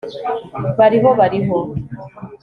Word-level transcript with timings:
bariho. 0.77 1.09
bariho 1.19 1.57